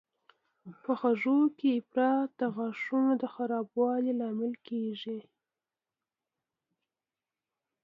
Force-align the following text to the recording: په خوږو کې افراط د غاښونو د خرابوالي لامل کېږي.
په 0.81 0.91
خوږو 0.99 1.37
کې 1.57 1.69
افراط 1.79 2.29
د 2.39 2.41
غاښونو 2.55 3.11
د 3.21 3.23
خرابوالي 3.33 4.13
لامل 4.19 4.53
کېږي. 4.67 5.19